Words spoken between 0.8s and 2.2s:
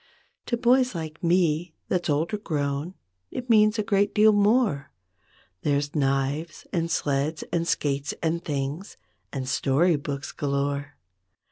like me, that's